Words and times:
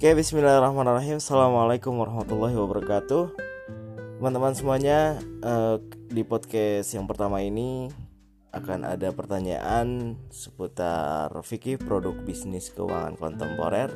Oke, 0.00 0.16
bismillahirrahmanirrahim. 0.16 1.20
Assalamualaikum 1.20 1.92
warahmatullahi 1.92 2.56
wabarakatuh. 2.56 3.36
Teman-teman 4.16 4.56
semuanya, 4.56 5.20
eh, 5.44 5.76
di 6.08 6.24
podcast 6.24 6.96
yang 6.96 7.04
pertama 7.04 7.44
ini 7.44 7.92
akan 8.48 8.88
ada 8.88 9.12
pertanyaan 9.12 10.16
seputar 10.32 11.28
fikih 11.44 11.76
produk 11.76 12.16
bisnis 12.16 12.72
keuangan 12.72 13.20
kontemporer. 13.20 13.92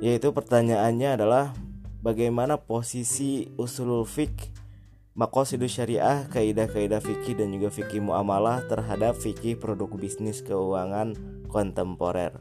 Yaitu 0.00 0.32
pertanyaannya 0.32 1.20
adalah 1.20 1.52
bagaimana 2.00 2.56
posisi 2.56 3.52
usulul 3.60 4.08
fik 4.08 4.48
makosidus 5.12 5.76
syariah, 5.76 6.24
kaidah-kaidah 6.32 7.04
fikih 7.04 7.36
dan 7.36 7.52
juga 7.52 7.68
fikih 7.68 8.00
muamalah 8.00 8.64
terhadap 8.64 9.12
fikih 9.20 9.60
produk 9.60 9.92
bisnis 9.92 10.40
keuangan 10.40 11.12
kontemporer. 11.52 12.40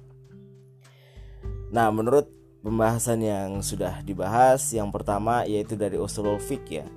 Nah, 1.76 1.92
menurut 1.92 2.45
pembahasan 2.66 3.22
yang 3.22 3.62
sudah 3.62 4.02
dibahas. 4.02 4.74
Yang 4.74 4.90
pertama 4.90 5.46
yaitu 5.46 5.78
dari 5.78 6.02
usulul 6.02 6.42
fiqh 6.42 6.82
ya. 6.82 6.90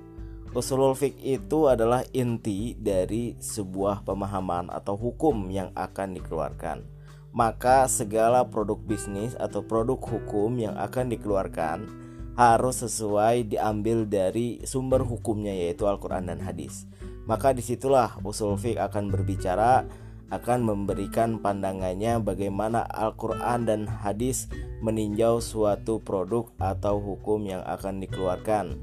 Usulul 0.57 0.97
fiqh 0.97 1.21
itu 1.21 1.69
adalah 1.69 2.01
inti 2.09 2.73
dari 2.73 3.37
sebuah 3.37 4.01
pemahaman 4.01 4.73
atau 4.73 4.97
hukum 4.97 5.53
yang 5.53 5.69
akan 5.77 6.17
dikeluarkan. 6.17 6.81
Maka 7.29 7.85
segala 7.85 8.49
produk 8.49 8.81
bisnis 8.81 9.37
atau 9.37 9.61
produk 9.61 10.01
hukum 10.01 10.57
yang 10.57 10.73
akan 10.73 11.13
dikeluarkan 11.13 11.85
harus 12.33 12.81
sesuai 12.81 13.53
diambil 13.53 14.09
dari 14.09 14.57
sumber 14.65 15.05
hukumnya 15.05 15.53
yaitu 15.53 15.85
Al-Quran 15.85 16.33
dan 16.33 16.41
hadis. 16.41 16.89
Maka 17.29 17.53
di 17.53 17.61
situlah 17.61 18.17
usul 18.25 18.57
fiqh 18.57 18.81
akan 18.81 19.13
berbicara 19.13 19.85
akan 20.29 20.61
memberikan 20.61 21.41
pandangannya 21.41 22.21
bagaimana 22.21 22.85
Al-Quran 22.85 23.65
dan 23.65 23.81
hadis 23.89 24.45
meninjau 24.79 25.41
suatu 25.41 25.99
produk 26.01 26.49
atau 26.61 27.01
hukum 27.01 27.45
yang 27.49 27.65
akan 27.65 28.01
dikeluarkan. 28.01 28.77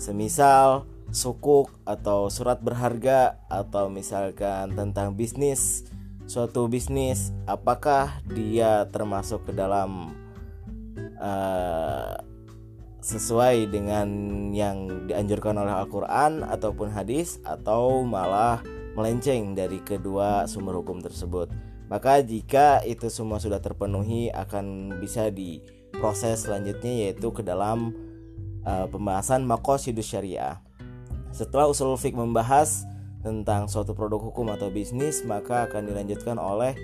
Semisal 0.00 0.88
sukuk 1.12 1.72
atau 1.88 2.28
surat 2.28 2.60
berharga 2.60 3.40
atau 3.48 3.88
misalkan 3.88 4.76
tentang 4.76 5.16
bisnis 5.16 5.88
suatu 6.28 6.68
bisnis 6.68 7.32
apakah 7.48 8.20
dia 8.28 8.84
termasuk 8.92 9.48
ke 9.48 9.52
dalam 9.56 10.12
uh, 11.16 12.20
sesuai 13.00 13.72
dengan 13.72 14.08
yang 14.52 15.08
dianjurkan 15.08 15.56
oleh 15.56 15.72
Al-Quran 15.72 16.44
ataupun 16.44 16.92
hadis 16.92 17.40
atau 17.48 18.04
malah 18.04 18.60
melenceng 18.98 19.54
dari 19.54 19.78
kedua 19.78 20.50
sumber 20.50 20.74
hukum 20.82 20.98
tersebut. 20.98 21.54
Maka 21.86 22.20
jika 22.20 22.82
itu 22.82 23.06
semua 23.08 23.38
sudah 23.38 23.62
terpenuhi 23.62 24.28
akan 24.34 24.98
bisa 24.98 25.30
diproses 25.30 26.44
selanjutnya 26.44 27.08
yaitu 27.08 27.30
ke 27.30 27.46
dalam 27.46 27.94
uh, 28.66 28.90
pembahasan 28.90 29.46
makosidus 29.46 30.10
syariah. 30.10 30.58
Setelah 31.30 31.70
usul 31.70 31.94
fik 31.94 32.18
membahas 32.18 32.84
tentang 33.22 33.70
suatu 33.70 33.94
produk 33.94 34.18
hukum 34.18 34.50
atau 34.52 34.68
bisnis 34.68 35.22
maka 35.22 35.70
akan 35.70 35.90
dilanjutkan 35.90 36.36
oleh 36.36 36.74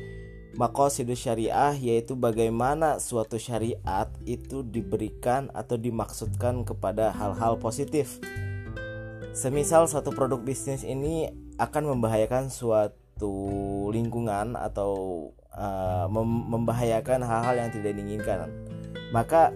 makosidus 0.54 1.18
syariah 1.18 1.74
yaitu 1.76 2.14
bagaimana 2.14 3.02
suatu 3.02 3.36
syariat 3.36 4.08
itu 4.24 4.62
diberikan 4.62 5.50
atau 5.52 5.74
dimaksudkan 5.74 6.62
kepada 6.62 7.10
hal-hal 7.10 7.58
positif. 7.58 8.22
Semisal 9.34 9.90
satu 9.90 10.14
produk 10.14 10.38
bisnis 10.38 10.86
ini 10.86 11.26
akan 11.58 11.98
membahayakan 11.98 12.54
suatu 12.54 13.34
lingkungan 13.90 14.54
atau 14.54 14.94
uh, 15.50 16.06
mem 16.06 16.54
membahayakan 16.54 17.26
hal-hal 17.26 17.58
yang 17.58 17.70
tidak 17.74 17.98
diinginkan. 17.98 18.46
Maka 19.10 19.50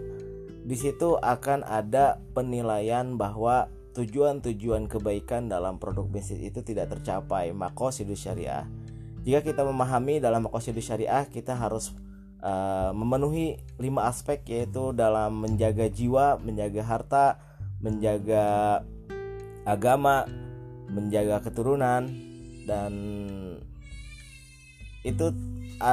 di 0.67 0.75
situ 0.75 1.15
akan 1.23 1.63
ada 1.63 2.19
penilaian 2.35 3.15
bahwa 3.15 3.71
tujuan-tujuan 3.95 4.91
kebaikan 4.91 5.47
dalam 5.47 5.79
produk 5.79 6.11
bisnis 6.11 6.43
itu 6.43 6.59
tidak 6.67 6.99
tercapai 6.99 7.55
makosidus 7.55 8.19
syariah. 8.19 8.67
Jika 9.23 9.47
kita 9.47 9.63
memahami 9.63 10.19
dalam 10.19 10.51
makosidus 10.51 10.91
syariah 10.91 11.23
kita 11.31 11.55
harus 11.55 11.95
uh, 12.43 12.91
memenuhi 12.91 13.63
lima 13.79 14.11
aspek 14.11 14.43
yaitu 14.43 14.91
dalam 14.91 15.39
menjaga 15.39 15.87
jiwa, 15.87 16.35
menjaga 16.43 16.83
harta, 16.83 17.27
menjaga 17.79 18.83
agama, 19.69 20.25
menjaga 20.89 21.45
keturunan 21.45 22.09
dan 22.65 22.93
itu 25.05 25.31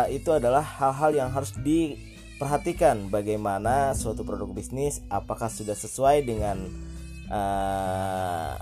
itu 0.10 0.30
adalah 0.34 0.66
hal-hal 0.66 1.12
yang 1.14 1.30
harus 1.30 1.54
diperhatikan 1.62 3.12
bagaimana 3.14 3.94
suatu 3.94 4.26
produk 4.26 4.50
bisnis 4.50 5.04
apakah 5.14 5.52
sudah 5.52 5.78
sesuai 5.78 6.26
dengan 6.26 6.58
uh, 7.30 8.58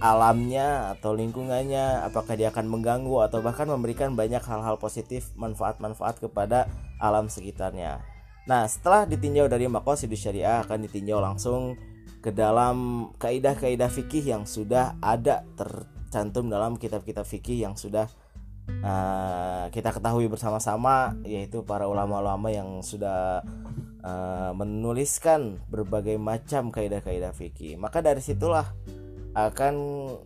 alamnya 0.00 0.96
atau 0.96 1.16
lingkungannya 1.16 2.04
apakah 2.04 2.36
dia 2.36 2.52
akan 2.52 2.68
mengganggu 2.68 3.28
atau 3.28 3.40
bahkan 3.40 3.68
memberikan 3.68 4.12
banyak 4.12 4.40
hal-hal 4.44 4.76
positif 4.76 5.32
manfaat-manfaat 5.36 6.20
kepada 6.20 6.68
alam 7.00 7.32
sekitarnya. 7.32 8.04
Nah, 8.46 8.68
setelah 8.68 9.08
ditinjau 9.08 9.50
dari 9.50 9.66
makosidus 9.66 10.22
syariah 10.22 10.62
akan 10.62 10.86
ditinjau 10.86 11.18
langsung 11.18 11.74
ke 12.26 12.34
dalam 12.34 13.06
kaidah-kaidah 13.22 13.86
fikih 13.86 14.34
yang 14.34 14.50
sudah 14.50 14.98
ada 14.98 15.46
tercantum 15.54 16.50
dalam 16.50 16.74
kitab-kitab 16.74 17.22
fikih 17.22 17.62
yang 17.62 17.78
sudah 17.78 18.10
uh, 18.82 19.70
kita 19.70 19.94
ketahui 19.94 20.26
bersama-sama 20.26 21.14
yaitu 21.22 21.62
para 21.62 21.86
ulama-ulama 21.86 22.50
yang 22.50 22.82
sudah 22.82 23.46
uh, 24.02 24.50
menuliskan 24.58 25.62
berbagai 25.70 26.18
macam 26.18 26.74
kaidah-kaidah 26.74 27.30
fikih. 27.30 27.78
Maka 27.78 28.02
dari 28.02 28.18
situlah 28.18 28.74
akan 29.38 29.74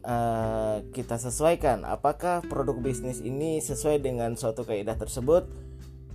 uh, 0.00 0.80
kita 0.96 1.20
sesuaikan 1.20 1.84
apakah 1.84 2.40
produk 2.48 2.80
bisnis 2.80 3.20
ini 3.20 3.60
sesuai 3.60 4.00
dengan 4.00 4.40
suatu 4.40 4.64
kaidah 4.64 4.96
tersebut. 4.96 5.52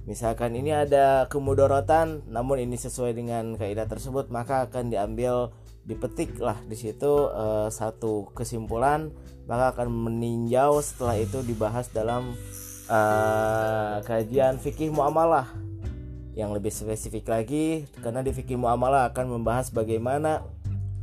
Misalkan 0.10 0.58
ini 0.58 0.74
ada 0.74 1.30
kemudorotan 1.30 2.26
namun 2.26 2.58
ini 2.58 2.74
sesuai 2.74 3.14
dengan 3.14 3.54
kaidah 3.54 3.86
tersebut 3.86 4.34
maka 4.34 4.66
akan 4.66 4.90
diambil 4.90 5.54
dipetiklah 5.86 6.58
di 6.66 6.74
situ 6.74 7.30
uh, 7.30 7.70
satu 7.70 8.34
kesimpulan 8.34 9.14
maka 9.46 9.78
akan 9.78 9.94
meninjau 9.94 10.82
setelah 10.82 11.22
itu 11.22 11.46
dibahas 11.46 11.94
dalam 11.94 12.34
uh, 12.90 14.02
kajian 14.02 14.58
fikih 14.58 14.90
muamalah 14.90 15.46
yang 16.34 16.52
lebih 16.52 16.74
spesifik 16.74 17.30
lagi 17.30 17.86
karena 18.02 18.26
di 18.26 18.34
fikih 18.34 18.58
muamalah 18.58 19.14
akan 19.14 19.40
membahas 19.40 19.70
bagaimana 19.70 20.44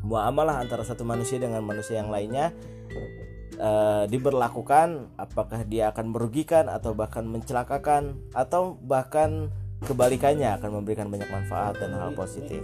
muamalah 0.03 0.59
antara 0.59 0.82
satu 0.82 1.06
manusia 1.06 1.38
dengan 1.38 1.62
manusia 1.62 2.03
yang 2.03 2.10
lainnya 2.10 2.50
uh, 3.62 4.04
diberlakukan 4.10 5.14
apakah 5.14 5.62
dia 5.62 5.94
akan 5.94 6.10
merugikan 6.10 6.66
atau 6.66 6.93
bahkan 6.93 7.22
mencelakakan 7.22 8.19
atau 8.34 8.76
bahkan 8.82 9.49
kebalikannya 9.87 10.59
akan 10.59 10.82
memberikan 10.82 11.10
banyak 11.10 11.31
manfaat 11.31 11.78
dan 11.78 11.94
hal 11.94 12.14
positif. 12.14 12.62